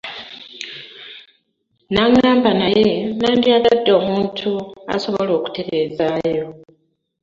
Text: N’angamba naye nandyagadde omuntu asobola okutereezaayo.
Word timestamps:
N’angamba 1.93 2.51
naye 2.61 2.87
nandyagadde 3.21 3.91
omuntu 3.99 4.51
asobola 4.95 5.31
okutereezaayo. 5.39 6.45